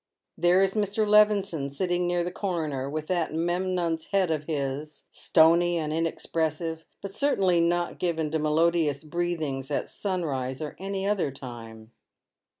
[0.35, 1.07] There is Mr.
[1.07, 7.13] Levison sitting near the Coroner, with that Memnon's head of his, stony and inexpressive, but
[7.13, 11.91] certainly not given to melodious breatli ings at sunrise or any other time.